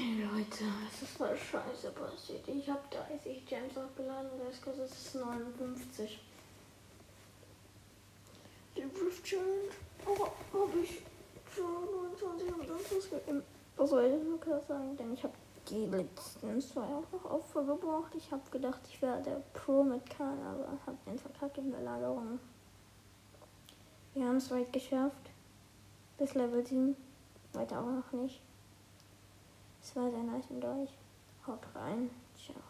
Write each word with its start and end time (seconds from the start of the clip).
Hey 0.00 0.22
Leute, 0.22 0.62
es 0.88 1.02
ist 1.02 1.16
voll 1.16 1.36
scheiße 1.36 1.90
passiert. 1.90 2.46
Ich 2.46 2.68
habe 2.70 2.82
30 2.88 3.44
Gems 3.44 3.76
aufgeladen 3.76 4.30
und 4.30 4.48
das 4.48 4.62
kostet 4.62 4.88
es 4.88 5.14
59. 5.14 6.20
Die 8.76 8.82
Rift 8.82 9.24
Challenge. 9.24 9.72
Oh, 10.06 10.28
habe 10.56 10.78
ich 10.80 11.02
schon 11.52 11.84
29 12.22 12.54
und 12.54 12.68
sonst 12.68 12.96
was 12.96 13.10
gegeben. 13.10 13.42
Was 13.76 13.90
soll 13.90 14.04
ich 14.04 14.22
nur 14.22 14.38
kurz 14.38 14.68
sagen? 14.68 14.96
Denn 14.96 15.14
ich 15.14 15.24
habe 15.24 15.34
die 15.68 15.86
letzten 15.86 16.60
zwei 16.60 16.82
auch 16.82 17.10
noch 17.10 17.24
aufgebraucht. 17.28 18.14
Ich 18.14 18.30
habe 18.30 18.48
gedacht, 18.52 18.82
ich 18.88 19.02
wäre 19.02 19.20
der 19.20 19.42
Pro 19.52 19.82
mit 19.82 20.08
Kahn, 20.08 20.38
aber 20.46 20.78
habe 20.86 20.98
den 21.08 21.18
verkackt 21.18 21.58
in 21.58 21.72
der 21.72 21.80
Lagerung. 21.80 22.38
Wir 24.14 24.28
haben 24.28 24.36
es 24.36 24.48
weit 24.52 24.72
geschafft. 24.72 25.32
Bis 26.18 26.34
Level 26.34 26.64
7. 26.64 26.94
Weiter 27.52 27.80
auch 27.80 27.86
noch 27.86 28.12
nicht. 28.12 28.40
Es 29.88 29.96
war 29.96 30.10
sehr 30.10 30.22
nice 30.22 30.50
mit 30.50 30.62
euch. 30.62 30.90
Haut 31.46 31.66
rein. 31.74 32.10
Ciao. 32.36 32.67